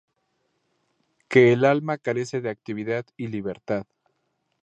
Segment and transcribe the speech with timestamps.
[1.27, 3.85] Que el alma carece de actividad y de libertad.